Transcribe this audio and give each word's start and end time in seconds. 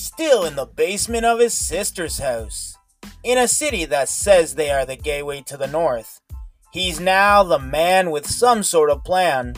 still 0.00 0.44
in 0.44 0.56
the 0.56 0.66
basement 0.66 1.24
of 1.24 1.38
his 1.38 1.54
sister's 1.54 2.18
house, 2.18 2.76
in 3.22 3.38
a 3.38 3.46
city 3.46 3.84
that 3.84 4.08
says 4.08 4.54
they 4.54 4.70
are 4.70 4.86
the 4.86 4.96
gateway 4.96 5.42
to 5.42 5.56
the 5.56 5.66
north. 5.66 6.20
He's 6.72 7.00
now 7.00 7.42
the 7.42 7.58
man 7.58 8.10
with 8.10 8.26
some 8.26 8.62
sort 8.62 8.90
of 8.90 9.04
plan. 9.04 9.54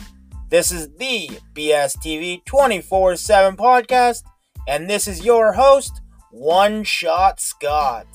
This 0.49 0.71
is 0.71 0.89
the 0.97 1.29
BSTV 1.53 2.45
24 2.45 3.15
7 3.15 3.55
podcast, 3.55 4.23
and 4.67 4.89
this 4.89 5.07
is 5.07 5.25
your 5.25 5.53
host, 5.53 6.01
One 6.31 6.83
Shot 6.83 7.39
Scott. 7.39 8.07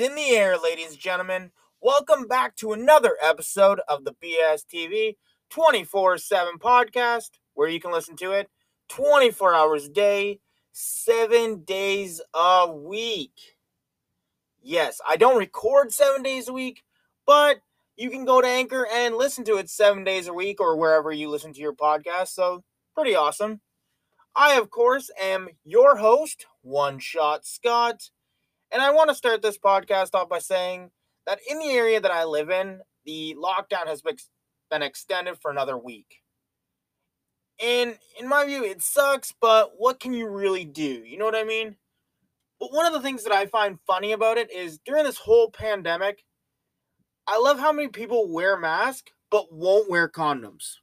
In 0.00 0.14
the 0.14 0.30
air, 0.30 0.56
ladies 0.56 0.90
and 0.90 0.98
gentlemen. 0.98 1.50
Welcome 1.80 2.28
back 2.28 2.54
to 2.56 2.72
another 2.72 3.16
episode 3.22 3.80
of 3.88 4.04
the 4.04 4.14
BSTV 4.22 5.16
24 5.50 6.18
7 6.18 6.58
podcast, 6.58 7.30
where 7.54 7.68
you 7.68 7.80
can 7.80 7.90
listen 7.90 8.14
to 8.16 8.32
it 8.32 8.48
24 8.90 9.54
hours 9.54 9.86
a 9.86 9.88
day, 9.88 10.40
seven 10.72 11.64
days 11.64 12.20
a 12.34 12.70
week. 12.70 13.56
Yes, 14.62 15.00
I 15.06 15.16
don't 15.16 15.38
record 15.38 15.92
seven 15.92 16.22
days 16.22 16.48
a 16.48 16.52
week, 16.52 16.84
but 17.26 17.58
you 17.96 18.10
can 18.10 18.24
go 18.24 18.40
to 18.40 18.46
Anchor 18.46 18.86
and 18.92 19.16
listen 19.16 19.44
to 19.44 19.56
it 19.56 19.68
seven 19.68 20.04
days 20.04 20.28
a 20.28 20.34
week 20.34 20.60
or 20.60 20.76
wherever 20.76 21.10
you 21.10 21.28
listen 21.28 21.52
to 21.52 21.60
your 21.60 21.74
podcast. 21.74 22.28
So, 22.28 22.62
pretty 22.94 23.16
awesome. 23.16 23.60
I, 24.36 24.54
of 24.58 24.70
course, 24.70 25.10
am 25.20 25.48
your 25.64 25.96
host, 25.96 26.46
One 26.62 27.00
Shot 27.00 27.44
Scott. 27.44 28.10
And 28.70 28.82
I 28.82 28.90
want 28.90 29.08
to 29.08 29.14
start 29.14 29.42
this 29.42 29.58
podcast 29.58 30.14
off 30.14 30.28
by 30.28 30.40
saying 30.40 30.90
that 31.26 31.40
in 31.48 31.58
the 31.58 31.70
area 31.70 32.00
that 32.00 32.10
I 32.10 32.24
live 32.24 32.50
in, 32.50 32.80
the 33.04 33.34
lockdown 33.38 33.86
has 33.86 34.02
been 34.02 34.82
extended 34.82 35.38
for 35.40 35.50
another 35.50 35.76
week. 35.78 36.22
And 37.62 37.98
in 38.20 38.28
my 38.28 38.44
view, 38.44 38.64
it 38.64 38.82
sucks, 38.82 39.32
but 39.40 39.72
what 39.78 39.98
can 40.00 40.12
you 40.12 40.28
really 40.28 40.64
do? 40.64 40.82
You 40.82 41.18
know 41.18 41.24
what 41.24 41.34
I 41.34 41.44
mean? 41.44 41.76
But 42.60 42.72
one 42.72 42.86
of 42.86 42.92
the 42.92 43.00
things 43.00 43.24
that 43.24 43.32
I 43.32 43.46
find 43.46 43.78
funny 43.86 44.12
about 44.12 44.36
it 44.36 44.52
is 44.52 44.78
during 44.84 45.04
this 45.04 45.18
whole 45.18 45.50
pandemic, 45.50 46.24
I 47.26 47.38
love 47.38 47.58
how 47.58 47.72
many 47.72 47.88
people 47.88 48.28
wear 48.28 48.56
masks 48.56 49.12
but 49.30 49.52
won't 49.52 49.90
wear 49.90 50.08
condoms. 50.08 50.76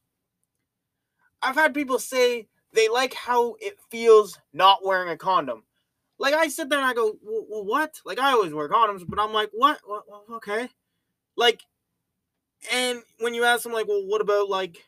I've 1.42 1.56
had 1.56 1.74
people 1.74 2.00
say 2.00 2.48
they 2.74 2.90
like 2.90 3.14
how 3.14 3.56
it 3.60 3.78
feels 3.92 4.40
not 4.54 4.86
wearing 4.86 5.10
a 5.10 5.18
condom. 5.18 5.64
Like 6.18 6.34
I 6.34 6.48
sit 6.48 6.70
there 6.70 6.80
and 6.80 6.88
I 6.88 6.94
go, 6.94 7.18
well, 7.22 7.66
what? 7.66 8.00
Like 8.06 8.20
I 8.20 8.32
always 8.32 8.54
wear 8.54 8.70
condoms, 8.70 9.04
but 9.08 9.20
I'm 9.20 9.34
like, 9.34 9.50
what? 9.54 9.80
what? 9.86 10.04
Okay. 10.34 10.70
Like, 11.36 11.62
and 12.72 13.02
when 13.20 13.34
you 13.34 13.44
ask 13.44 13.64
them, 13.64 13.74
like, 13.74 13.88
well, 13.88 14.06
what 14.06 14.22
about 14.22 14.50
like 14.50 14.86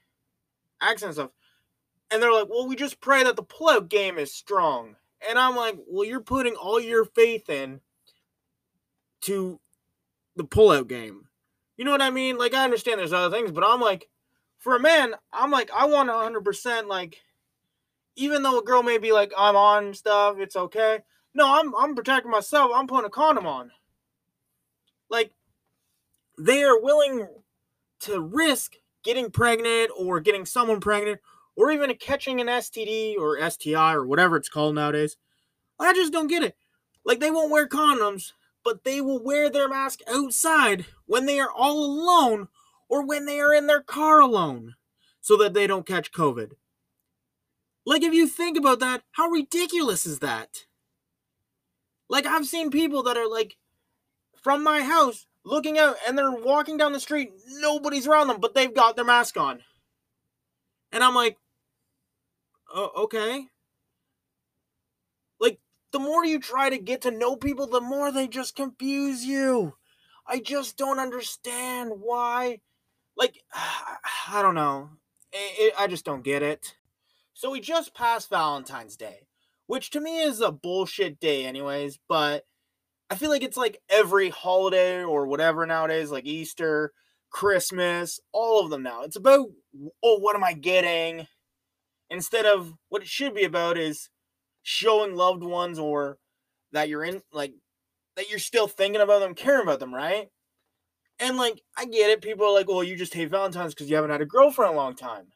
accent 0.82 1.16
stuff? 1.16 1.32
And 2.10 2.24
they're 2.24 2.32
like, 2.32 2.48
well, 2.50 2.68
we 2.68 2.76
just 2.76 3.02
pray 3.02 3.24
that 3.24 3.36
the 3.36 3.44
pullout 3.44 3.90
game 3.90 4.18
is 4.18 4.34
strong. 4.34 4.96
And 5.28 5.38
I'm 5.38 5.56
like, 5.56 5.78
well, 5.88 6.06
you're 6.08 6.22
putting 6.22 6.56
all 6.56 6.80
your 6.80 7.04
faith 7.04 7.50
in 7.50 7.82
to 9.22 9.60
the 10.36 10.46
pullout 10.46 10.88
game. 10.88 11.26
You 11.76 11.86
know 11.86 11.92
what 11.92 12.02
I 12.02 12.12
mean? 12.12 12.38
Like, 12.38 12.54
I 12.54 12.64
understand 12.64 13.00
there's 13.00 13.14
other 13.14 13.36
things, 13.36 13.52
but 13.52 13.64
I'm 13.66 13.82
like, 13.82 14.10
for 14.58 14.76
a 14.76 14.80
man, 14.80 15.16
I'm 15.34 15.52
like, 15.52 15.70
I 15.76 15.86
want 15.86 16.10
100% 16.10 16.88
like, 16.88 17.22
even 18.18 18.42
though 18.42 18.60
a 18.60 18.64
girl 18.64 18.84
may 18.84 18.98
be 18.98 19.14
like, 19.14 19.32
I'm 19.38 19.56
on 19.56 19.94
stuff, 19.94 20.38
it's 20.40 20.56
okay. 20.56 21.00
No, 21.34 21.60
I'm 21.60 21.74
I'm 21.76 21.96
protecting 21.96 22.32
myself. 22.32 22.72
I'm 22.74 22.88
putting 22.88 23.06
a 23.06 23.12
condom 23.12 23.46
on. 23.46 23.72
Like 25.10 25.32
they 26.38 26.64
are 26.64 26.82
willing 26.82 27.28
to 28.02 28.20
risk 28.20 28.74
getting 29.04 29.32
pregnant 29.32 29.92
or 29.98 30.20
getting 30.20 30.46
someone 30.46 30.80
pregnant 30.80 31.22
or 31.56 31.72
even 31.72 31.94
catching 31.96 32.42
an 32.42 32.48
STD 32.48 33.18
or 33.18 33.40
STI 33.50 33.94
or 33.94 34.06
whatever 34.06 34.36
it's 34.36 34.50
called 34.50 34.76
nowadays. 34.76 35.16
I 35.80 35.94
just 35.94 36.12
don't 36.12 36.28
get 36.28 36.44
it. 36.44 36.56
Like 37.06 37.20
they 37.20 37.32
won't 37.32 37.52
wear 37.52 37.68
condoms, 37.68 38.34
but 38.64 38.84
they 38.84 39.00
will 39.00 39.24
wear 39.24 39.50
their 39.50 39.70
mask 39.70 40.00
outside 40.08 40.86
when 41.06 41.26
they 41.26 41.40
are 41.40 41.52
all 41.52 41.84
alone 41.86 42.48
or 42.90 43.06
when 43.06 43.26
they 43.26 43.40
are 43.40 43.54
in 43.54 43.68
their 43.68 43.82
car 43.82 44.20
alone 44.20 44.76
so 45.22 45.38
that 45.38 45.54
they 45.54 45.68
don't 45.68 45.86
catch 45.86 46.12
COVID. 46.12 46.54
Like 47.88 48.04
if 48.04 48.14
you 48.14 48.28
think 48.28 48.58
about 48.58 48.82
that, 48.82 49.04
how 49.14 49.30
ridiculous 49.30 50.06
is 50.06 50.20
that? 50.20 50.66
Like 52.10 52.26
I've 52.26 52.46
seen 52.46 52.70
people 52.70 53.02
that 53.04 53.16
are 53.16 53.30
like 53.30 53.56
from 54.44 54.62
my 54.62 54.82
house 54.82 55.26
looking 55.46 55.80
out 55.80 55.96
and 56.06 56.18
they're 56.18 56.30
walking 56.30 56.76
down 56.76 56.92
the 56.92 57.00
street, 57.00 57.32
nobody's 57.48 58.06
around 58.06 58.28
them, 58.28 58.42
but 58.42 58.54
they've 58.54 58.74
got 58.74 58.98
their 58.98 59.06
mask 59.06 59.38
on. 59.38 59.62
And 60.92 61.02
I'm 61.02 61.16
like, 61.16 61.38
oh, 62.76 62.92
okay. 63.04 63.46
Like 65.40 65.60
the 65.94 66.00
more 66.00 66.26
you 66.26 66.42
try 66.42 66.70
to 66.70 66.78
get 66.78 67.04
to 67.04 67.12
know 67.12 67.38
people, 67.38 67.68
the 67.68 67.80
more 67.80 68.12
they 68.12 68.28
just 68.28 68.58
confuse 68.58 69.24
you. 69.24 69.76
I 70.28 70.40
just 70.40 70.76
don't 70.76 71.00
understand 71.00 71.92
why. 72.02 72.60
Like, 73.16 73.38
I 74.28 74.42
don't 74.42 74.56
know. 74.56 74.90
It, 75.32 75.68
it, 75.68 75.74
I 75.80 75.88
just 75.88 76.04
don't 76.04 76.22
get 76.22 76.44
it. 76.44 76.76
So 77.38 77.52
we 77.52 77.60
just 77.60 77.94
passed 77.94 78.30
Valentine's 78.30 78.98
Day 78.98 79.28
which 79.68 79.90
to 79.92 80.02
me 80.02 80.22
is 80.22 80.42
a 80.42 80.52
bullshit 80.52 81.20
day, 81.20 81.46
anyways. 81.46 82.00
But 82.10 82.46
I 83.10 83.16
feel 83.16 83.30
like 83.30 83.44
it's 83.44 83.58
like 83.58 83.80
every 83.90 84.30
holiday 84.30 85.04
or 85.04 85.28
whatever 85.28 85.66
nowadays, 85.66 86.10
like 86.10 86.26
Easter, 86.26 86.94
Christmas, 87.30 88.20
all 88.32 88.64
of 88.64 88.70
them 88.70 88.82
now. 88.82 89.04
It's 89.04 89.16
about, 89.16 89.48
oh, 90.04 90.20
what 90.20 90.36
am 90.36 90.44
I 90.44 90.54
getting? 90.54 91.28
Instead 92.10 92.46
of 92.46 92.74
what 92.90 93.02
it 93.02 93.08
should 93.08 93.36
be 93.36 93.44
about 93.44 93.78
is 93.78 94.10
showing 94.64 95.16
loved 95.16 95.44
ones 95.44 95.78
or 95.78 96.18
that 96.72 96.90
you're 96.90 97.04
in, 97.04 97.22
like, 97.32 97.54
that 98.16 98.30
you're 98.30 98.40
still 98.40 98.68
thinking 98.68 99.02
about 99.02 99.20
them, 99.20 99.36
caring 99.36 99.64
about 99.64 99.80
them, 99.80 99.94
right? 99.94 100.30
And 101.20 101.38
like, 101.38 101.62
I 101.78 101.86
get 101.86 102.10
it. 102.10 102.22
People 102.22 102.46
are 102.46 102.54
like, 102.54 102.70
well, 102.70 102.84
you 102.84 102.96
just 102.96 103.14
hate 103.14 103.30
Valentine's 103.30 103.74
because 103.74 103.90
you 103.90 103.96
haven't 103.96 104.12
had 104.12 104.22
a 104.22 104.26
girlfriend 104.26 104.74
a 104.74 104.78
long 104.78 104.96
time. 104.96 105.28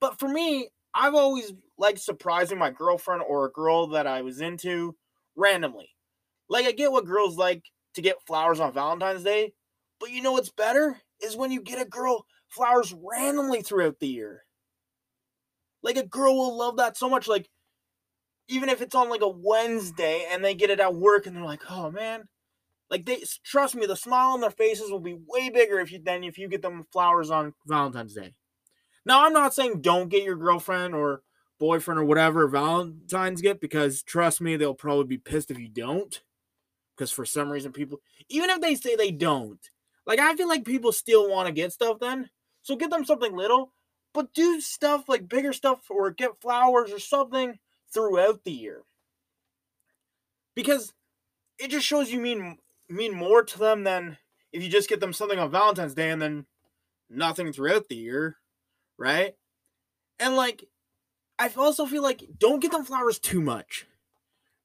But 0.00 0.18
for 0.18 0.28
me, 0.28 0.68
I've 0.94 1.14
always 1.14 1.52
liked 1.78 2.00
surprising 2.00 2.58
my 2.58 2.70
girlfriend 2.70 3.22
or 3.26 3.46
a 3.46 3.52
girl 3.52 3.88
that 3.88 4.06
I 4.06 4.22
was 4.22 4.40
into 4.40 4.96
randomly. 5.36 5.90
Like, 6.48 6.66
I 6.66 6.72
get 6.72 6.92
what 6.92 7.06
girls 7.06 7.36
like 7.36 7.64
to 7.94 8.02
get 8.02 8.26
flowers 8.26 8.60
on 8.60 8.72
Valentine's 8.72 9.24
Day, 9.24 9.52
but 10.00 10.10
you 10.10 10.22
know 10.22 10.32
what's 10.32 10.50
better? 10.50 11.00
Is 11.22 11.36
when 11.36 11.50
you 11.50 11.62
get 11.62 11.80
a 11.80 11.88
girl 11.88 12.26
flowers 12.48 12.94
randomly 13.02 13.62
throughout 13.62 14.00
the 14.00 14.08
year. 14.08 14.44
Like, 15.82 15.96
a 15.96 16.06
girl 16.06 16.36
will 16.36 16.56
love 16.56 16.76
that 16.76 16.96
so 16.96 17.08
much. 17.08 17.26
Like, 17.26 17.48
even 18.48 18.68
if 18.68 18.82
it's 18.82 18.94
on 18.94 19.08
like 19.08 19.22
a 19.22 19.28
Wednesday 19.28 20.26
and 20.30 20.44
they 20.44 20.54
get 20.54 20.70
it 20.70 20.80
at 20.80 20.94
work 20.94 21.26
and 21.26 21.34
they're 21.34 21.44
like, 21.44 21.62
oh 21.70 21.90
man. 21.90 22.24
Like 22.90 23.06
they 23.06 23.24
trust 23.42 23.74
me, 23.74 23.86
the 23.86 23.96
smile 23.96 24.30
on 24.32 24.42
their 24.42 24.50
faces 24.50 24.90
will 24.90 25.00
be 25.00 25.16
way 25.26 25.48
bigger 25.48 25.78
if 25.78 25.90
you 25.90 25.98
than 26.04 26.24
if 26.24 26.36
you 26.36 26.48
get 26.48 26.60
them 26.60 26.84
flowers 26.92 27.30
on 27.30 27.54
Valentine's 27.66 28.14
Day. 28.14 28.34
Now, 29.04 29.24
I'm 29.24 29.32
not 29.32 29.54
saying 29.54 29.80
don't 29.80 30.08
get 30.08 30.24
your 30.24 30.36
girlfriend 30.36 30.94
or 30.94 31.22
boyfriend 31.58 32.00
or 32.00 32.04
whatever 32.04 32.48
Valentine's 32.48 33.40
gift 33.40 33.60
because 33.60 34.02
trust 34.02 34.40
me, 34.40 34.56
they'll 34.56 34.74
probably 34.74 35.04
be 35.04 35.18
pissed 35.18 35.50
if 35.50 35.58
you 35.58 35.68
don't. 35.68 36.22
Because 36.96 37.10
for 37.10 37.24
some 37.24 37.50
reason, 37.50 37.72
people, 37.72 38.00
even 38.28 38.50
if 38.50 38.60
they 38.60 38.74
say 38.74 38.96
they 38.96 39.10
don't, 39.10 39.60
like 40.06 40.18
I 40.18 40.34
feel 40.34 40.48
like 40.48 40.64
people 40.64 40.92
still 40.92 41.30
want 41.30 41.46
to 41.46 41.52
get 41.52 41.72
stuff 41.72 41.98
then. 42.00 42.30
So 42.62 42.76
get 42.76 42.90
them 42.90 43.04
something 43.04 43.34
little, 43.34 43.72
but 44.12 44.34
do 44.34 44.60
stuff 44.60 45.08
like 45.08 45.28
bigger 45.28 45.52
stuff 45.52 45.90
or 45.90 46.10
get 46.10 46.40
flowers 46.40 46.92
or 46.92 46.98
something 46.98 47.58
throughout 47.92 48.44
the 48.44 48.52
year. 48.52 48.82
Because 50.54 50.92
it 51.58 51.70
just 51.70 51.86
shows 51.86 52.10
you 52.10 52.20
mean 52.20 52.58
mean 52.88 53.14
more 53.14 53.42
to 53.42 53.58
them 53.58 53.84
than 53.84 54.18
if 54.52 54.62
you 54.62 54.68
just 54.68 54.88
get 54.88 55.00
them 55.00 55.12
something 55.12 55.38
on 55.38 55.50
Valentine's 55.50 55.94
Day 55.94 56.10
and 56.10 56.20
then 56.20 56.46
nothing 57.08 57.52
throughout 57.52 57.88
the 57.88 57.96
year 57.96 58.36
right? 58.98 59.34
And 60.18 60.36
like, 60.36 60.64
I 61.38 61.50
also 61.56 61.86
feel 61.86 62.02
like 62.02 62.22
don't 62.38 62.60
get 62.60 62.72
them 62.72 62.84
flowers 62.84 63.18
too 63.18 63.40
much 63.40 63.86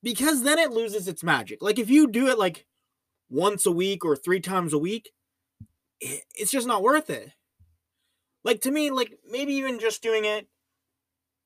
because 0.03 0.43
then 0.43 0.59
it 0.59 0.71
loses 0.71 1.07
its 1.07 1.23
magic. 1.23 1.61
Like, 1.61 1.79
if 1.79 1.89
you 1.89 2.07
do 2.07 2.27
it 2.27 2.37
like 2.37 2.65
once 3.29 3.65
a 3.65 3.71
week 3.71 4.05
or 4.05 4.15
three 4.15 4.39
times 4.39 4.73
a 4.73 4.77
week, 4.77 5.11
it's 5.99 6.51
just 6.51 6.67
not 6.67 6.83
worth 6.83 7.09
it. 7.09 7.31
Like, 8.43 8.61
to 8.61 8.71
me, 8.71 8.91
like, 8.91 9.17
maybe 9.29 9.53
even 9.53 9.79
just 9.79 10.03
doing 10.03 10.25
it, 10.25 10.47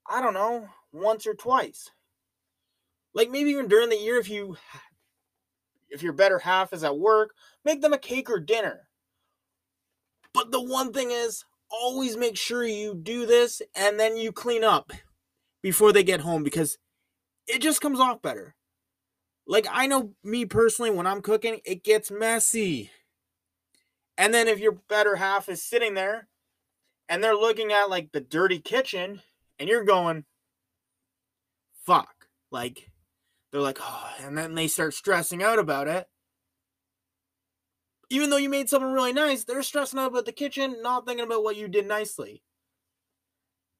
I 0.07 0.22
don't 0.22 0.33
know, 0.33 0.69
once 0.92 1.25
or 1.25 1.33
twice. 1.33 1.89
Like, 3.13 3.30
maybe 3.30 3.51
even 3.51 3.68
during 3.68 3.89
the 3.89 3.98
year, 3.98 4.19
if 4.19 4.30
you 4.30 4.57
if 5.89 6.01
your 6.01 6.13
better 6.13 6.39
half 6.39 6.74
is 6.74 6.83
at 6.83 6.98
work, 6.98 7.36
make 7.66 7.81
them 7.81 7.94
a 7.94 7.98
cake 7.98 8.30
or 8.30 8.39
dinner. 8.39 8.88
But 10.33 10.51
the 10.51 10.62
one 10.62 10.94
thing 10.94 11.12
is, 11.12 11.44
always 11.71 12.18
make 12.18 12.38
sure 12.38 12.63
you 12.63 12.95
do 12.95 13.25
this 13.25 13.62
and 13.75 14.00
then 14.00 14.18
you 14.18 14.31
clean 14.31 14.63
up 14.63 14.91
before 15.62 15.91
they 15.94 16.03
get 16.03 16.21
home 16.21 16.44
because 16.44 16.77
it 17.47 17.62
just 17.62 17.81
comes 17.81 18.00
off 18.00 18.21
better. 18.21 18.56
Like, 19.47 19.68
I 19.69 19.88
know 19.88 20.13
me 20.23 20.45
personally, 20.45 20.91
when 20.91 21.07
I'm 21.07 21.21
cooking, 21.21 21.59
it 21.65 21.83
gets 21.83 22.12
messy. 22.12 22.91
And 24.18 24.33
then 24.33 24.47
if 24.47 24.59
your 24.59 24.73
better 24.88 25.15
half 25.15 25.50
is 25.50 25.63
sitting 25.63 25.94
there 25.94 26.27
and 27.09 27.23
they're 27.23 27.35
looking 27.35 27.71
at 27.71 27.89
like 27.89 28.12
the 28.12 28.21
dirty 28.21 28.59
kitchen 28.59 29.21
and 29.59 29.68
you're 29.68 29.83
going, 29.83 30.25
fuck. 31.85 32.27
Like, 32.51 32.91
they're 33.51 33.62
like, 33.62 33.79
oh, 33.81 34.09
and 34.21 34.38
then 34.38 34.56
they 34.56 34.68
start 34.68 34.94
stressing 34.94 35.41
out 35.41 35.59
about 35.59 35.88
it. 35.88 36.07
Even 38.12 38.30
though 38.30 38.36
you 38.36 38.50
made 38.50 38.68
something 38.68 38.92
really 38.92 39.13
nice, 39.13 39.46
they're 39.46 39.63
stressing 39.63 39.98
out 39.98 40.12
about 40.12 40.25
the 40.25 40.34
kitchen, 40.34 40.81
not 40.81 41.08
thinking 41.08 41.24
about 41.24 41.46
what 41.46 41.56
you 41.56 41.69
did 41.69 41.88
nicely. 41.88 42.44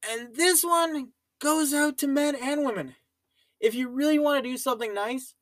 And 0.10 0.34
this 0.34 0.64
one 0.64 1.10
goes 1.42 1.74
out 1.74 1.98
to 1.98 2.08
men 2.08 2.38
and 2.42 2.64
women. 2.64 2.96
If 3.60 3.76
you 3.76 3.90
really 3.90 4.20
want 4.20 4.42
to 4.42 4.50
do 4.50 4.56
something 4.56 4.94
nice, 4.94 5.36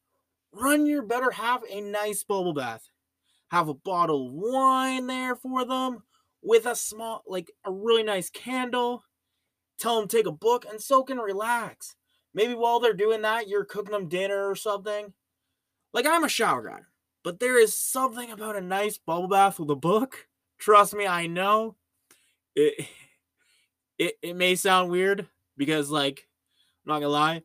run 0.51 0.87
your 0.87 1.03
better 1.03 1.29
half 1.29 1.61
a 1.69 1.81
nice 1.81 2.23
bubble 2.23 2.55
bath. 2.55 2.89
Have 3.51 3.67
a 3.67 3.75
bottle 3.75 4.25
of 4.25 4.33
wine 4.33 5.05
there 5.05 5.35
for 5.35 5.65
them 5.65 5.99
with 6.41 6.65
a 6.65 6.75
small, 6.75 7.23
like 7.27 7.51
a 7.65 7.71
really 7.71 8.01
nice 8.01 8.31
candle. 8.31 9.03
Tell 9.77 9.99
them 9.99 10.07
take 10.07 10.25
a 10.25 10.31
book 10.31 10.65
and 10.67 10.81
soak 10.81 11.11
and 11.11 11.21
relax. 11.21 11.95
Maybe 12.33 12.55
while 12.55 12.79
they're 12.79 12.93
doing 12.93 13.21
that, 13.21 13.47
you're 13.47 13.65
cooking 13.65 13.91
them 13.91 14.09
dinner 14.09 14.49
or 14.49 14.55
something. 14.55 15.13
Like 15.93 16.07
I'm 16.07 16.23
a 16.23 16.29
shower 16.29 16.67
guy, 16.67 16.79
but 17.23 17.39
there 17.39 17.59
is 17.59 17.75
something 17.75 18.31
about 18.31 18.55
a 18.55 18.61
nice 18.61 18.97
bubble 18.97 19.27
bath 19.27 19.59
with 19.59 19.69
a 19.69 19.75
book. 19.75 20.27
Trust 20.57 20.93
me, 20.93 21.07
I 21.07 21.27
know. 21.27 21.75
It 22.55 22.87
it, 23.97 24.15
it 24.21 24.35
may 24.35 24.55
sound 24.55 24.89
weird 24.91 25.27
because 25.57 25.89
like 25.89 26.27
I'm 26.85 26.93
not 26.93 26.99
gonna 26.99 27.09
lie, 27.09 27.41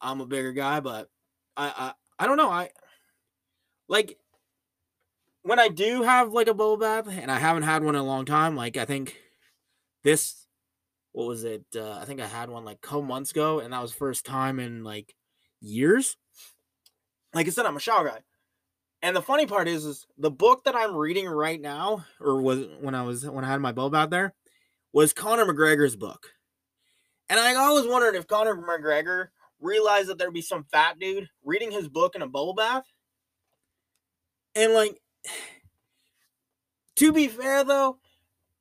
I'm 0.00 0.20
a 0.20 0.26
bigger 0.26 0.52
guy, 0.52 0.80
but 0.80 1.08
I 1.56 1.92
I 2.18 2.24
I 2.24 2.26
don't 2.26 2.36
know. 2.36 2.50
I 2.50 2.70
like 3.88 4.18
when 5.42 5.58
I 5.58 5.68
do 5.68 6.02
have 6.02 6.32
like 6.32 6.48
a 6.48 6.54
bubble 6.54 6.76
bath, 6.76 7.08
and 7.08 7.30
I 7.30 7.38
haven't 7.38 7.64
had 7.64 7.84
one 7.84 7.94
in 7.94 8.00
a 8.00 8.04
long 8.04 8.24
time. 8.24 8.56
Like 8.56 8.76
I 8.76 8.84
think 8.84 9.16
this 10.02 10.46
what 11.12 11.28
was 11.28 11.44
it? 11.44 11.64
Uh, 11.74 11.92
I 11.92 12.04
think 12.04 12.20
I 12.20 12.26
had 12.26 12.50
one 12.50 12.64
like 12.64 12.76
a 12.76 12.86
couple 12.86 13.02
months 13.02 13.30
ago, 13.30 13.60
and 13.60 13.72
that 13.72 13.82
was 13.82 13.92
first 13.92 14.26
time 14.26 14.60
in 14.60 14.84
like 14.84 15.14
years. 15.60 16.16
Like 17.34 17.46
I 17.46 17.50
said, 17.50 17.66
I'm 17.66 17.76
a 17.76 17.80
shower 17.80 18.08
guy. 18.08 18.20
And 19.06 19.14
the 19.14 19.22
funny 19.22 19.46
part 19.46 19.68
is, 19.68 19.84
is 19.84 20.04
the 20.18 20.32
book 20.32 20.64
that 20.64 20.74
I'm 20.74 20.96
reading 20.96 21.28
right 21.28 21.60
now, 21.60 22.04
or 22.18 22.42
was 22.42 22.66
when 22.80 22.92
I 22.92 23.04
was 23.04 23.24
when 23.24 23.44
I 23.44 23.48
had 23.48 23.60
my 23.60 23.70
bulb 23.70 23.94
out 23.94 24.10
there, 24.10 24.34
was 24.92 25.12
Conor 25.12 25.46
McGregor's 25.46 25.94
book. 25.94 26.32
And 27.28 27.38
I 27.38 27.54
always 27.54 27.86
wondered 27.86 28.16
if 28.16 28.26
Conor 28.26 28.56
McGregor 28.56 29.28
realized 29.60 30.08
that 30.08 30.18
there'd 30.18 30.34
be 30.34 30.42
some 30.42 30.66
fat 30.72 30.98
dude 30.98 31.28
reading 31.44 31.70
his 31.70 31.86
book 31.86 32.16
in 32.16 32.22
a 32.22 32.26
bubble 32.26 32.54
bath. 32.54 32.82
And 34.56 34.72
like, 34.72 35.00
to 36.96 37.12
be 37.12 37.28
fair 37.28 37.62
though, 37.62 37.98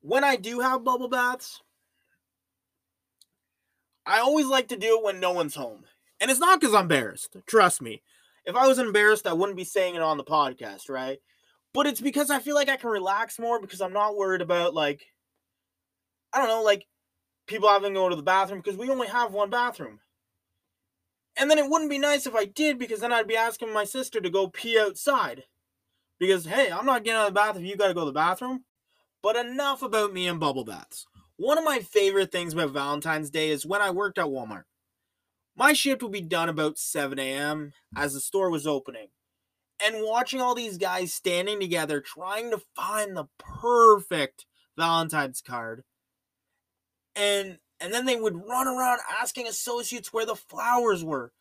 when 0.02 0.24
I 0.24 0.36
do 0.36 0.60
have 0.60 0.84
bubble 0.84 1.10
baths, 1.10 1.60
I 4.06 4.20
always 4.20 4.46
like 4.46 4.68
to 4.68 4.78
do 4.78 5.00
it 5.00 5.04
when 5.04 5.20
no 5.20 5.32
one's 5.32 5.56
home. 5.56 5.86
And 6.22 6.30
it's 6.30 6.40
not 6.40 6.60
because 6.60 6.76
I'm 6.76 6.84
embarrassed. 6.84 7.36
Trust 7.48 7.82
me. 7.82 8.04
If 8.46 8.56
I 8.56 8.68
was 8.68 8.80
embarrassed, 8.80 9.28
I 9.28 9.34
wouldn't 9.34 9.58
be 9.58 9.64
saying 9.64 9.96
it 9.96 10.02
on 10.02 10.18
the 10.18 10.24
podcast, 10.24 10.90
right? 10.90 11.20
But 11.74 11.88
it's 11.88 12.02
because 12.02 12.30
I 12.30 12.40
feel 12.40 12.56
like 12.56 12.70
I 12.70 12.78
can 12.78 12.90
relax 12.90 13.40
more 13.40 13.60
because 13.60 13.82
I'm 13.82 13.94
not 13.94 14.16
worried 14.16 14.42
about, 14.42 14.74
like, 14.74 15.06
I 16.32 16.40
don't 16.40 16.48
know, 16.48 16.64
like 16.64 16.86
people 17.48 17.70
having 17.70 17.94
to 17.94 18.00
go 18.00 18.10
to 18.10 18.16
the 18.16 18.24
bathroom 18.24 18.60
because 18.60 18.78
we 18.78 18.90
only 18.90 19.08
have 19.08 19.34
one 19.34 19.50
bathroom. 19.50 20.00
And 21.38 21.50
then 21.50 21.58
it 21.58 21.70
wouldn't 21.70 21.90
be 21.90 21.98
nice 21.98 22.26
if 22.26 22.36
I 22.36 22.46
did 22.46 22.80
because 22.80 23.02
then 23.02 23.12
I'd 23.12 23.28
be 23.28 23.36
asking 23.36 23.74
my 23.74 23.84
sister 23.84 24.22
to 24.22 24.30
go 24.30 24.48
pee 24.48 24.80
outside. 24.80 25.44
Because, 26.18 26.46
hey, 26.46 26.72
I'm 26.72 26.86
not 26.86 27.04
getting 27.04 27.18
out 27.18 27.28
of 27.28 27.34
the 27.34 27.40
bath 27.40 27.58
if 27.58 27.64
you 27.64 27.76
gotta 27.76 27.94
go 27.94 28.02
to 28.02 28.06
the 28.06 28.14
bathroom. 28.14 28.64
But 29.22 29.36
enough 29.36 29.82
about 29.82 30.14
me 30.14 30.28
and 30.28 30.40
bubble 30.40 30.64
baths. 30.64 31.06
One 31.38 31.58
of 31.58 31.66
my 31.66 31.80
favorite 31.80 32.32
things 32.32 32.54
about 32.54 32.72
Valentine's 32.72 33.30
Day 33.30 33.50
is 33.50 33.66
when 33.66 33.82
I 33.82 33.90
worked 33.90 34.18
at 34.18 34.28
Walmart. 34.28 34.64
My 35.56 35.74
shift 35.74 36.04
would 36.04 36.12
be 36.12 36.22
done 36.22 36.50
about 36.50 36.78
7 36.78 37.18
a.m. 37.18 37.72
as 37.96 38.14
the 38.14 38.20
store 38.20 38.50
was 38.50 38.68
opening. 38.68 39.08
And 39.84 40.06
watching 40.06 40.42
all 40.42 40.56
these 40.56 40.78
guys 40.78 41.14
standing 41.14 41.60
together 41.60 42.02
trying 42.02 42.52
to 42.52 42.62
find 42.76 43.16
the 43.16 43.26
perfect 43.38 44.46
Valentine's 44.78 45.42
card. 45.42 45.84
And 47.16 47.60
and 47.80 47.94
then 47.94 48.06
they 48.06 48.16
would 48.16 48.48
run 48.48 48.68
around 48.68 49.00
asking 49.22 49.48
associates 49.48 50.14
where 50.14 50.26
the 50.26 50.36
flowers 50.36 51.04
were. 51.04 51.34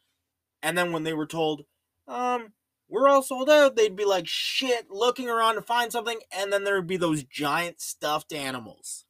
And 0.63 0.77
then 0.77 0.93
when 0.93 1.05
they 1.05 1.13
were 1.13 1.27
told, 1.27 1.63
um, 2.09 2.55
we're 2.89 3.09
all 3.09 3.23
sold 3.23 3.49
out, 3.49 3.77
they'd 3.77 3.97
be 3.97 4.05
like 4.05 4.27
shit 4.27 4.91
looking 4.91 5.29
around 5.29 5.55
to 5.55 5.63
find 5.63 5.93
something, 5.93 6.19
and 6.33 6.53
then 6.53 6.65
there 6.65 6.77
would 6.77 6.87
be 6.87 6.97
those 6.97 7.25
giant 7.25 7.81
stuffed 7.81 8.33
animals 8.33 9.05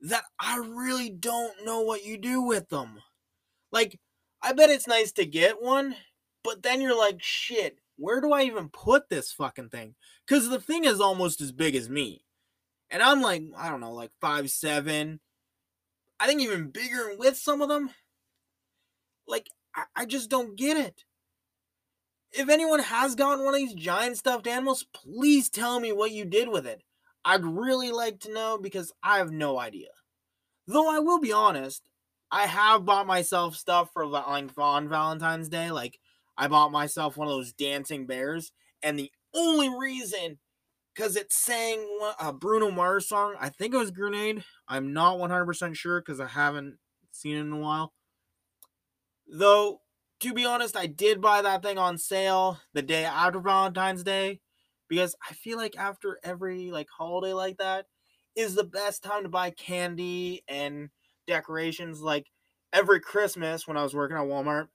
that 0.00 0.24
I 0.38 0.58
really 0.58 1.10
don't 1.10 1.64
know 1.64 1.80
what 1.80 2.04
you 2.04 2.18
do 2.18 2.42
with 2.42 2.68
them. 2.68 3.02
Like, 3.76 4.00
I 4.40 4.54
bet 4.54 4.70
it's 4.70 4.86
nice 4.86 5.12
to 5.12 5.26
get 5.26 5.62
one, 5.62 5.96
but 6.42 6.62
then 6.62 6.80
you're 6.80 6.96
like, 6.96 7.22
shit, 7.22 7.78
where 7.96 8.22
do 8.22 8.32
I 8.32 8.44
even 8.44 8.70
put 8.70 9.10
this 9.10 9.32
fucking 9.32 9.68
thing? 9.68 9.96
Because 10.26 10.48
the 10.48 10.58
thing 10.58 10.86
is 10.86 10.98
almost 10.98 11.42
as 11.42 11.52
big 11.52 11.74
as 11.74 11.90
me. 11.90 12.24
And 12.88 13.02
I'm 13.02 13.20
like, 13.20 13.42
I 13.54 13.68
don't 13.68 13.80
know, 13.80 13.92
like 13.92 14.12
five 14.18 14.50
seven. 14.50 15.20
I 16.18 16.26
think 16.26 16.40
even 16.40 16.70
bigger 16.70 17.14
with 17.18 17.36
some 17.36 17.60
of 17.60 17.68
them. 17.68 17.90
Like, 19.28 19.48
I, 19.74 19.82
I 19.94 20.06
just 20.06 20.30
don't 20.30 20.56
get 20.56 20.78
it. 20.78 21.04
If 22.32 22.48
anyone 22.48 22.80
has 22.80 23.14
gotten 23.14 23.44
one 23.44 23.52
of 23.52 23.60
these 23.60 23.74
giant 23.74 24.16
stuffed 24.16 24.46
animals, 24.46 24.86
please 24.94 25.50
tell 25.50 25.80
me 25.80 25.92
what 25.92 26.12
you 26.12 26.24
did 26.24 26.48
with 26.48 26.66
it. 26.66 26.82
I'd 27.26 27.44
really 27.44 27.90
like 27.90 28.20
to 28.20 28.32
know 28.32 28.56
because 28.56 28.94
I 29.02 29.18
have 29.18 29.32
no 29.32 29.58
idea. 29.58 29.88
Though 30.66 30.90
I 30.90 31.00
will 31.00 31.20
be 31.20 31.30
honest, 31.30 31.90
I 32.30 32.46
have 32.46 32.84
bought 32.84 33.06
myself 33.06 33.56
stuff 33.56 33.90
for 33.92 34.06
like 34.06 34.50
on 34.58 34.88
Valentine's 34.88 35.48
Day. 35.48 35.70
Like 35.70 35.98
I 36.36 36.48
bought 36.48 36.72
myself 36.72 37.16
one 37.16 37.28
of 37.28 37.34
those 37.34 37.52
dancing 37.52 38.06
bears, 38.06 38.52
and 38.82 38.98
the 38.98 39.10
only 39.34 39.68
reason 39.68 40.38
because 40.94 41.16
it 41.16 41.32
sang 41.32 41.86
a 42.18 42.32
Bruno 42.32 42.70
Mars 42.70 43.08
song. 43.08 43.34
I 43.38 43.50
think 43.50 43.74
it 43.74 43.78
was 43.78 43.90
Grenade. 43.90 44.44
I'm 44.66 44.92
not 44.92 45.18
100% 45.18 45.76
sure 45.76 46.00
because 46.00 46.20
I 46.20 46.26
haven't 46.26 46.78
seen 47.12 47.36
it 47.36 47.40
in 47.40 47.52
a 47.52 47.58
while. 47.58 47.92
Though, 49.26 49.82
to 50.20 50.32
be 50.32 50.46
honest, 50.46 50.76
I 50.76 50.86
did 50.86 51.20
buy 51.20 51.42
that 51.42 51.62
thing 51.62 51.76
on 51.76 51.98
sale 51.98 52.60
the 52.72 52.82
day 52.82 53.04
after 53.04 53.40
Valentine's 53.40 54.02
Day 54.02 54.40
because 54.88 55.14
I 55.28 55.34
feel 55.34 55.58
like 55.58 55.76
after 55.76 56.18
every 56.22 56.70
like 56.70 56.88
holiday 56.88 57.34
like 57.34 57.58
that 57.58 57.86
is 58.34 58.54
the 58.54 58.64
best 58.64 59.02
time 59.02 59.24
to 59.24 59.28
buy 59.28 59.50
candy 59.50 60.44
and 60.48 60.90
decorations. 61.26 62.00
Like 62.00 62.26
every 62.72 63.00
Christmas 63.00 63.66
when 63.66 63.76
I 63.76 63.82
was 63.82 63.94
working 63.94 64.16
at 64.16 64.24
Walmart, 64.24 64.68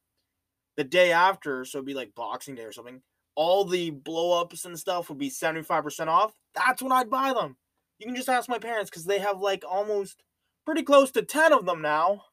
the 0.77 0.83
day 0.83 1.11
after, 1.11 1.65
so 1.65 1.77
it'd 1.77 1.85
be 1.85 1.93
like 1.93 2.15
Boxing 2.15 2.55
Day 2.55 2.63
or 2.63 2.71
something, 2.71 3.01
all 3.35 3.65
the 3.65 3.89
blow 3.89 4.39
ups 4.39 4.65
and 4.65 4.77
stuff 4.77 5.09
would 5.09 5.17
be 5.17 5.29
75% 5.29 6.07
off. 6.07 6.33
That's 6.55 6.81
when 6.81 6.91
I'd 6.91 7.09
buy 7.09 7.33
them. 7.33 7.57
You 7.99 8.07
can 8.07 8.15
just 8.15 8.29
ask 8.29 8.49
my 8.49 8.59
parents 8.59 8.89
because 8.89 9.05
they 9.05 9.19
have 9.19 9.39
like 9.39 9.63
almost 9.69 10.23
pretty 10.65 10.83
close 10.83 11.11
to 11.11 11.21
10 11.21 11.53
of 11.53 11.65
them 11.65 11.81
now 11.81 12.23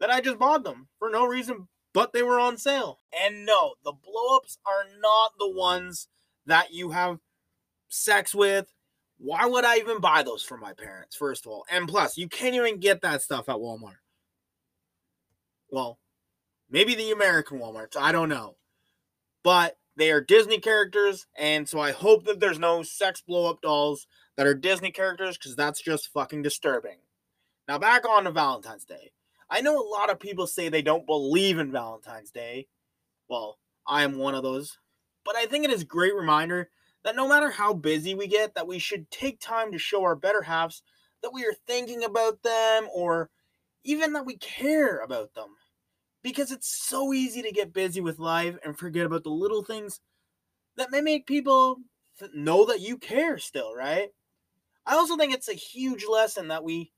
that 0.00 0.10
I 0.10 0.20
just 0.20 0.38
bought 0.38 0.64
them 0.64 0.88
for 0.98 1.10
no 1.10 1.26
reason 1.26 1.68
but 1.98 2.12
they 2.12 2.22
were 2.22 2.38
on 2.38 2.56
sale. 2.56 3.00
And 3.12 3.44
no, 3.44 3.74
the 3.84 3.92
blow 3.92 4.36
ups 4.36 4.58
are 4.66 4.84
not 5.00 5.32
the 5.38 5.50
ones 5.50 6.08
that 6.46 6.72
you 6.72 6.90
have 6.90 7.18
sex 7.88 8.34
with. 8.34 8.72
Why 9.18 9.46
would 9.46 9.64
I 9.64 9.78
even 9.78 10.00
buy 10.00 10.22
those 10.22 10.42
for 10.42 10.56
my 10.56 10.72
parents, 10.72 11.16
first 11.16 11.44
of 11.44 11.52
all? 11.52 11.64
And 11.70 11.88
plus, 11.88 12.16
you 12.16 12.28
can't 12.28 12.54
even 12.54 12.78
get 12.78 13.02
that 13.02 13.22
stuff 13.22 13.48
at 13.48 13.56
Walmart. 13.56 13.98
Well, 15.70 15.98
maybe 16.70 16.94
the 16.94 17.10
American 17.10 17.58
Walmarts, 17.58 17.96
I 17.96 18.12
don't 18.12 18.28
know. 18.28 18.56
But 19.42 19.76
they 19.96 20.10
are 20.12 20.20
Disney 20.20 20.58
characters, 20.58 21.26
and 21.36 21.68
so 21.68 21.80
I 21.80 21.92
hope 21.92 22.24
that 22.24 22.38
there's 22.38 22.58
no 22.58 22.82
sex 22.82 23.20
blow 23.20 23.50
up 23.50 23.60
dolls 23.60 24.06
that 24.36 24.46
are 24.46 24.54
Disney 24.54 24.92
characters 24.92 25.36
because 25.36 25.56
that's 25.56 25.82
just 25.82 26.12
fucking 26.12 26.42
disturbing. 26.42 26.98
Now, 27.66 27.78
back 27.78 28.08
on 28.08 28.24
to 28.24 28.30
Valentine's 28.30 28.84
Day. 28.84 29.10
I 29.50 29.60
know 29.60 29.78
a 29.78 29.88
lot 29.88 30.10
of 30.10 30.20
people 30.20 30.46
say 30.46 30.68
they 30.68 30.82
don't 30.82 31.06
believe 31.06 31.58
in 31.58 31.72
Valentine's 31.72 32.30
Day. 32.30 32.68
Well, 33.28 33.58
I 33.86 34.04
am 34.04 34.18
one 34.18 34.34
of 34.34 34.42
those 34.42 34.78
but 35.28 35.36
I 35.36 35.44
think 35.44 35.66
it 35.66 35.70
is 35.70 35.82
a 35.82 35.84
great 35.84 36.14
reminder 36.14 36.70
that 37.04 37.16
no 37.16 37.28
matter 37.28 37.50
how 37.50 37.72
busy 37.72 38.14
we 38.14 38.26
get, 38.26 38.54
that 38.54 38.66
we 38.66 38.78
should 38.78 39.10
take 39.10 39.40
time 39.40 39.72
to 39.72 39.78
show 39.78 40.02
our 40.02 40.16
better 40.16 40.42
halves 40.42 40.82
that 41.22 41.32
we 41.32 41.44
are 41.44 41.54
thinking 41.66 42.04
about 42.04 42.42
them 42.42 42.88
or 42.94 43.30
even 43.84 44.12
that 44.12 44.26
we 44.26 44.36
care 44.36 44.98
about 44.98 45.34
them. 45.34 45.48
Because 46.22 46.50
it's 46.50 46.68
so 46.68 47.12
easy 47.12 47.42
to 47.42 47.52
get 47.52 47.72
busy 47.72 48.00
with 48.00 48.18
life 48.18 48.56
and 48.64 48.76
forget 48.76 49.06
about 49.06 49.22
the 49.22 49.30
little 49.30 49.62
things 49.62 50.00
that 50.76 50.90
may 50.90 51.00
make 51.00 51.26
people 51.26 51.78
know 52.34 52.66
that 52.66 52.80
you 52.80 52.98
care 52.98 53.38
still, 53.38 53.74
right? 53.74 54.08
I 54.84 54.94
also 54.94 55.16
think 55.16 55.32
it's 55.32 55.48
a 55.48 55.54
huge 55.54 56.04
lesson 56.10 56.48
that 56.48 56.64
we 56.64 56.92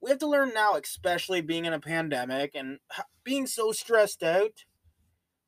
we 0.00 0.10
have 0.10 0.18
to 0.18 0.28
learn 0.28 0.52
now, 0.52 0.74
especially 0.74 1.40
being 1.40 1.64
in 1.64 1.72
a 1.72 1.80
pandemic 1.80 2.54
and 2.54 2.78
being 3.24 3.46
so 3.46 3.72
stressed 3.72 4.22
out 4.22 4.64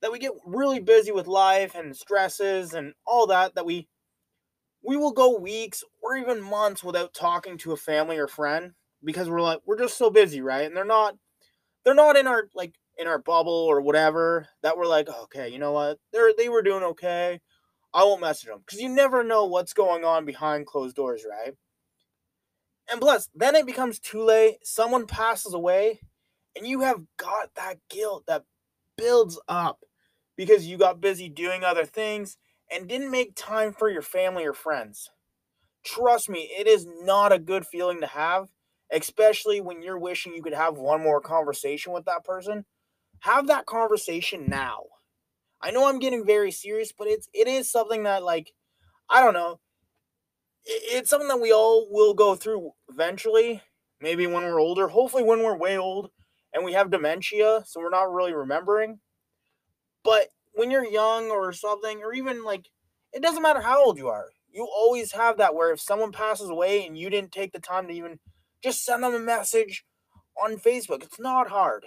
that 0.03 0.13
we 0.13 0.19
get 0.19 0.33
really 0.45 0.81
busy 0.81 1.13
with 1.13 1.27
life 1.27 1.75
and 1.75 1.97
stresses 1.97 2.75
and 2.75 2.95
all 3.07 3.27
that 3.27 3.55
that 3.55 3.67
we 3.67 3.89
we 4.83 4.97
will 4.97 5.13
go 5.13 5.39
weeks 5.39 5.83
or 6.03 6.17
even 6.17 6.41
months 6.41 6.85
without 6.85 7.13
talking 7.13 7.59
to 7.59 7.73
a 7.73 7.77
family 7.77 8.19
or 8.19 8.29
friend 8.29 8.73
because 9.05 9.29
we're 9.29 9.43
like 9.43 9.61
we're 9.67 9.79
just 9.79 9.99
so 9.99 10.11
busy, 10.11 10.41
right? 10.41 10.67
And 10.67 10.77
they're 10.77 10.85
not 10.85 11.17
they're 11.85 11.95
not 11.95 12.17
in 12.17 12.27
our 12.27 12.49
like 12.55 12.75
in 12.99 13.07
our 13.07 13.19
bubble 13.19 13.53
or 13.53 13.81
whatever 13.81 14.49
that 14.63 14.77
we're 14.77 14.87
like, 14.87 15.09
okay, 15.09 15.49
you 15.49 15.59
know 15.59 15.73
what? 15.73 15.99
They're 16.13 16.33
they 16.37 16.49
were 16.49 16.63
doing 16.63 16.83
okay. 16.83 17.41
I 17.93 18.05
won't 18.05 18.21
message 18.21 18.49
them 18.49 18.61
because 18.65 18.81
you 18.81 18.89
never 18.89 19.25
know 19.25 19.47
what's 19.47 19.73
going 19.73 20.05
on 20.05 20.25
behind 20.25 20.67
closed 20.67 20.97
doors, 20.97 21.25
right? 21.29 21.55
And 22.91 23.01
plus, 23.01 23.29
then 23.35 23.57
it 23.57 23.67
becomes 23.67 23.99
too 23.99 24.23
late. 24.23 24.59
Someone 24.63 25.07
passes 25.07 25.55
away, 25.55 26.01
and 26.55 26.67
you 26.67 26.81
have 26.81 27.01
got 27.17 27.55
that 27.57 27.79
guilt 27.89 28.25
that 28.29 28.45
builds 28.97 29.41
up 29.49 29.81
because 30.37 30.67
you 30.67 30.77
got 30.77 31.01
busy 31.01 31.29
doing 31.29 31.65
other 31.65 31.85
things 31.85 32.37
and 32.71 32.89
didn't 32.89 33.11
make 33.11 33.35
time 33.35 33.73
for 33.73 33.89
your 33.89 34.03
family 34.03 34.45
or 34.45 34.53
friends. 34.53 35.11
Trust 35.85 36.29
me, 36.29 36.51
it 36.59 36.67
is 36.67 36.87
not 37.03 37.33
a 37.33 37.39
good 37.39 37.67
feeling 37.67 38.01
to 38.01 38.07
have, 38.07 38.49
especially 38.91 39.61
when 39.61 39.83
you're 39.83 39.99
wishing 39.99 40.35
you 40.35 40.43
could 40.43 40.55
have 40.55 40.77
one 40.77 41.03
more 41.03 41.21
conversation 41.21 41.93
with 41.93 42.05
that 42.07 42.25
person. 42.25 42.65
Have 43.21 43.47
that 43.47 43.67
conversation 43.67 44.47
now. 44.49 44.85
I 45.61 45.71
know 45.71 45.89
I'm 45.89 45.99
getting 45.99 46.27
very 46.27 46.51
serious, 46.51 46.93
but 46.93 47.09
it's 47.09 47.29
it 47.33 47.49
is 47.49 47.71
something 47.71 48.03
that 48.03 48.23
like 48.23 48.53
I 49.09 49.23
don't 49.23 49.35
know. 49.35 49.61
It's 50.65 51.11
something 51.11 51.29
that 51.29 51.41
we 51.41 51.53
all 51.53 51.87
will 51.91 52.13
go 52.13 52.35
through 52.35 52.73
eventually, 52.89 53.63
maybe 54.01 54.27
when 54.27 54.43
we're 54.43 54.61
older, 54.61 54.89
hopefully 54.89 55.23
when 55.23 55.43
we're 55.43 55.57
way 55.57 55.79
old 55.79 56.11
and 56.53 56.65
we 56.65 56.73
have 56.73 56.91
dementia, 56.91 57.63
so 57.65 57.81
we're 57.81 57.91
not 57.91 58.13
really 58.13 58.35
remembering. 58.35 58.99
But 60.07 60.29
when 60.55 60.71
you're 60.71 60.87
young 60.87 61.31
or 61.31 61.53
something, 61.53 62.03
or 62.03 62.15
even 62.15 62.45
like, 62.45 62.71
it 63.13 63.23
doesn't 63.23 63.43
matter 63.43 63.61
how 63.61 63.85
old 63.85 63.99
you 63.99 64.09
are. 64.09 64.31
You 64.53 64.67
always 64.75 65.13
have 65.13 65.37
that 65.37 65.55
where 65.55 65.73
if 65.73 65.81
someone 65.81 66.13
passes 66.13 66.49
away 66.49 66.87
and 66.87 66.97
you 66.97 67.11
didn't 67.11 67.33
take 67.33 67.53
the 67.53 67.59
time 67.59 67.89
to 67.89 67.93
even 67.93 68.21
just 68.63 68.85
send 68.85 69.03
them 69.03 69.15
a 69.15 69.19
message 69.19 69.85
on 70.43 70.57
Facebook, 70.57 71.03
it's 71.03 71.21
not 71.21 71.49
hard. 71.49 71.85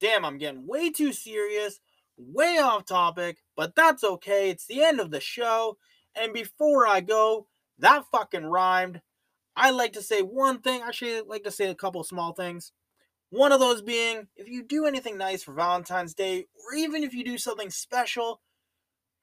Damn, 0.00 0.24
I'm 0.24 0.36
getting 0.36 0.66
way 0.66 0.90
too 0.90 1.12
serious, 1.12 1.80
way 2.18 2.58
off 2.58 2.84
topic, 2.84 3.38
but 3.56 3.74
that's 3.74 4.04
okay. 4.04 4.50
It's 4.50 4.66
the 4.66 4.82
end 4.82 5.00
of 5.00 5.10
the 5.10 5.20
show. 5.20 5.78
And 6.14 6.34
before 6.34 6.86
I 6.86 7.00
go, 7.00 7.46
that 7.78 8.04
fucking 8.12 8.44
rhymed. 8.44 9.00
I 9.56 9.70
like 9.70 9.92
to 9.92 10.02
say 10.02 10.20
one 10.20 10.60
thing. 10.60 10.82
Actually, 10.82 11.16
I 11.16 11.22
like 11.26 11.44
to 11.44 11.50
say 11.50 11.70
a 11.70 11.74
couple 11.74 12.02
small 12.04 12.32
things. 12.32 12.72
One 13.34 13.50
of 13.50 13.58
those 13.58 13.82
being 13.82 14.28
if 14.36 14.48
you 14.48 14.62
do 14.62 14.86
anything 14.86 15.18
nice 15.18 15.42
for 15.42 15.52
Valentine's 15.52 16.14
Day, 16.14 16.46
or 16.54 16.76
even 16.76 17.02
if 17.02 17.12
you 17.12 17.24
do 17.24 17.36
something 17.36 17.68
special 17.68 18.40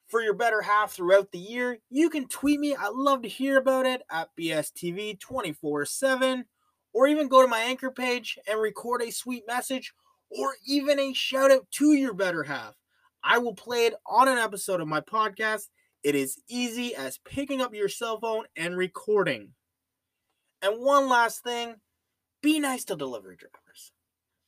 for 0.09 0.21
your 0.21 0.33
better 0.33 0.61
half 0.63 0.91
throughout 0.91 1.31
the 1.31 1.39
year, 1.39 1.79
you 1.89 2.09
can 2.09 2.27
tweet 2.27 2.59
me. 2.59 2.75
I'd 2.75 2.91
love 2.91 3.21
to 3.21 3.29
hear 3.29 3.57
about 3.57 3.85
it 3.85 4.01
at 4.11 4.35
BSTV 4.37 5.17
24 5.17 5.85
7, 5.85 6.43
or 6.91 7.07
even 7.07 7.29
go 7.29 7.41
to 7.41 7.47
my 7.47 7.61
anchor 7.61 7.89
page 7.89 8.37
and 8.49 8.59
record 8.59 9.01
a 9.01 9.13
sweet 9.13 9.45
message, 9.47 9.93
or 10.29 10.55
even 10.67 10.99
a 10.99 11.13
shout 11.13 11.49
out 11.49 11.71
to 11.71 11.93
your 11.93 12.13
better 12.13 12.43
half. 12.43 12.75
I 13.23 13.37
will 13.37 13.55
play 13.55 13.85
it 13.85 13.93
on 14.05 14.27
an 14.27 14.37
episode 14.37 14.81
of 14.81 14.89
my 14.89 14.99
podcast. 14.99 15.69
It 16.03 16.15
is 16.15 16.37
easy 16.49 16.93
as 16.93 17.19
picking 17.19 17.61
up 17.61 17.73
your 17.73 17.87
cell 17.87 18.19
phone 18.19 18.43
and 18.57 18.75
recording. 18.75 19.53
And 20.61 20.81
one 20.81 21.07
last 21.07 21.45
thing 21.45 21.75
be 22.41 22.59
nice 22.59 22.83
to 22.85 22.97
delivery 22.97 23.37
drivers 23.37 23.93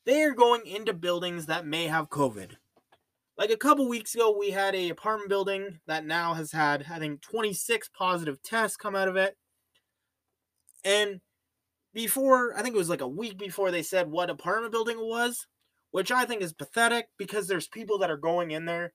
they 0.05 0.21
are 0.23 0.33
going 0.33 0.65
into 0.65 0.93
buildings 0.93 1.45
that 1.45 1.65
may 1.65 1.87
have 1.87 2.09
COVID. 2.09 2.57
Like 3.37 3.49
a 3.49 3.57
couple 3.57 3.87
weeks 3.87 4.13
ago, 4.13 4.35
we 4.37 4.51
had 4.51 4.75
a 4.75 4.89
apartment 4.89 5.29
building 5.29 5.79
that 5.87 6.05
now 6.05 6.33
has 6.33 6.51
had, 6.51 6.85
I 6.89 6.99
think, 6.99 7.21
26 7.21 7.89
positive 7.89 8.41
tests 8.43 8.77
come 8.77 8.95
out 8.95 9.07
of 9.07 9.15
it. 9.15 9.37
And 10.85 11.21
before, 11.93 12.57
I 12.57 12.61
think 12.61 12.75
it 12.75 12.79
was 12.79 12.89
like 12.89 13.01
a 13.01 13.07
week 13.07 13.37
before 13.37 13.71
they 13.71 13.81
said 13.81 14.09
what 14.09 14.29
apartment 14.29 14.71
building 14.71 14.99
it 14.99 15.05
was, 15.05 15.47
which 15.91 16.11
I 16.11 16.25
think 16.25 16.41
is 16.41 16.53
pathetic 16.53 17.07
because 17.17 17.47
there's 17.47 17.67
people 17.67 17.97
that 17.99 18.11
are 18.11 18.17
going 18.17 18.51
in 18.51 18.65
there 18.65 18.93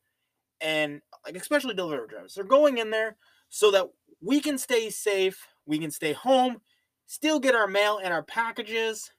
and 0.61 1.01
like 1.25 1.37
especially 1.37 1.75
delivery 1.75 2.09
drivers, 2.09 2.35
they're 2.35 2.45
going 2.45 2.79
in 2.79 2.91
there 2.91 3.17
so 3.49 3.71
that 3.71 3.87
we 4.21 4.41
can 4.41 4.59
stay 4.59 4.91
safe, 4.91 5.47
we 5.67 5.79
can 5.79 5.91
stay 5.91 6.13
home, 6.13 6.59
still 7.07 7.39
get 7.39 7.55
our 7.55 7.69
mail 7.69 8.01
and 8.03 8.13
our 8.13 8.23
packages, 8.23 9.13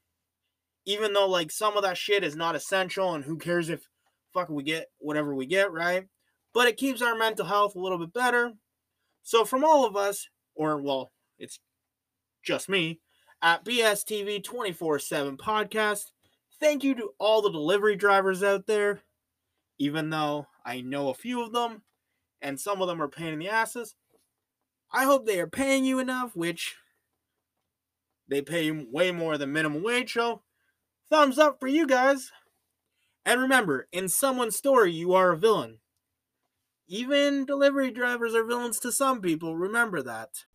even 0.86 1.14
though 1.14 1.28
like 1.28 1.52
some 1.52 1.78
of 1.78 1.84
that 1.84 1.98
shit 1.98 2.24
is 2.24 2.36
not 2.36 2.56
essential 2.56 3.14
and 3.14 3.24
who 3.26 3.38
cares 3.38 3.70
if 3.70 3.88
fuck 4.34 4.50
we 4.50 4.64
get 4.64 4.88
whatever 5.00 5.36
we 5.36 5.46
get, 5.46 5.72
right? 5.72 6.08
But 6.54 6.68
it 6.68 6.78
keeps 6.78 7.02
our 7.02 7.16
mental 7.16 7.46
health 7.46 7.76
a 7.76 7.80
little 7.80 7.98
bit 7.98 8.14
better. 8.14 8.54
So 9.24 9.46
from 9.46 9.64
all 9.64 9.86
of 9.86 9.96
us, 9.96 10.28
or 10.56 10.82
well, 10.82 11.12
it's 11.38 11.60
just 12.44 12.70
me 12.70 13.00
at 13.42 13.64
BSTV 13.64 14.44
24/7 14.44 15.38
podcast. 15.38 16.12
Thank 16.60 16.84
you 16.84 16.96
to 16.96 17.12
all 17.20 17.42
the 17.42 17.52
delivery 17.52 17.96
drivers 17.96 18.44
out 18.44 18.66
there. 18.66 19.02
Even 19.78 20.10
though 20.10 20.48
I 20.66 20.82
know 20.82 21.10
a 21.10 21.14
few 21.14 21.42
of 21.42 21.54
them 21.54 21.84
and 22.42 22.60
some 22.60 22.82
of 22.82 22.88
them 22.88 23.02
are 23.02 23.08
pain 23.08 23.34
in 23.34 23.40
the 23.40 23.50
asses. 23.50 23.96
I 24.92 25.06
hope 25.06 25.26
they 25.26 25.40
are 25.40 25.48
paying 25.48 25.86
you 25.86 26.00
enough, 26.00 26.36
which 26.36 26.76
they 28.28 28.42
pay 28.42 28.72
way 28.72 29.12
more 29.12 29.38
than 29.38 29.54
minimum 29.54 29.84
wage, 29.84 30.14
so 30.14 30.42
Thumbs 31.10 31.40
up 31.40 31.60
for 31.60 31.68
you 31.68 31.88
guys. 31.88 32.32
And 33.26 33.42
remember, 33.42 33.88
in 33.92 34.10
someone's 34.10 34.56
story, 34.56 34.92
you 34.92 35.14
are 35.14 35.32
a 35.32 35.38
villain. 35.38 35.80
Even 36.88 37.46
delivery 37.46 37.92
drivers 37.92 38.34
are 38.34 38.44
villains 38.44 38.80
to 38.80 38.92
some 38.92 39.22
people. 39.22 39.56
Remember 39.56 40.02
that. 40.02 40.46